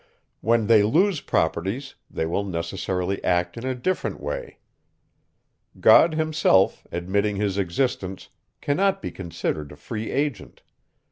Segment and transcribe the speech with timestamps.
[0.39, 4.57] When they lose properties, they will necessarily act in a different way.
[5.79, 8.29] God himself, admitting his existence,
[8.61, 10.63] cannot be considered a free agent.